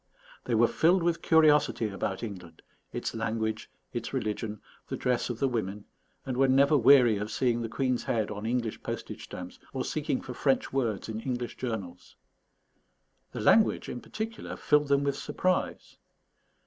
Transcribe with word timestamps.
They 0.45 0.55
were 0.55 0.67
filled 0.67 1.03
with 1.03 1.21
curiosity 1.21 1.87
about 1.89 2.23
England, 2.23 2.63
its 2.91 3.13
language, 3.13 3.69
its 3.93 4.13
religion, 4.13 4.59
the 4.87 4.97
dress 4.97 5.29
of 5.29 5.37
the 5.37 5.47
women, 5.47 5.85
and 6.25 6.37
were 6.37 6.47
never 6.47 6.75
weary 6.75 7.17
of 7.17 7.29
seeing 7.29 7.61
the 7.61 7.69
Queen's 7.69 8.05
head 8.05 8.31
on 8.31 8.47
English 8.47 8.81
postage 8.81 9.25
stamps, 9.25 9.59
or 9.73 9.85
seeking 9.85 10.19
for 10.19 10.33
French 10.33 10.73
words 10.73 11.07
in 11.07 11.19
English 11.19 11.55
Journals. 11.55 12.15
The 13.31 13.41
language, 13.41 13.89
in 13.89 14.01
particular, 14.01 14.55
filled 14.57 14.87
them 14.87 15.03
with 15.03 15.17
surprise. 15.17 15.97